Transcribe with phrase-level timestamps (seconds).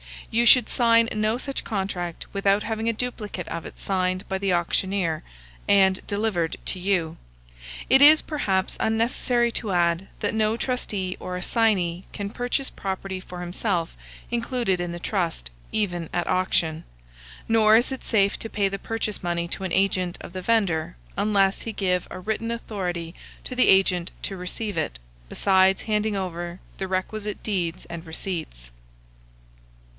[0.31, 4.53] You should sign no such contract without having a duplicate of it signed by the
[4.53, 5.23] auctioneer,
[5.67, 7.17] and delivered to you.
[7.87, 13.41] It is, perhaps, unnecessary to add, that no trustee or assignee can purchase property for
[13.41, 13.95] himself
[14.31, 16.83] included in the trust, even at auction;
[17.49, 20.95] nor is it safe to pay the purchase money to an agent of the vendor,
[21.17, 23.13] unless he give a written authority
[23.43, 24.97] to the agent to receive it,
[25.29, 28.71] besides handing over the requisite deeds and receipts.